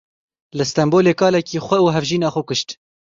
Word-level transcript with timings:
Li 0.57 0.65
Stenbolê 0.69 1.13
kalekî, 1.21 1.57
xwe 1.65 1.77
û 1.85 1.87
hevjîna 1.95 2.29
xwe 2.33 2.43
kuşt. 2.47 2.69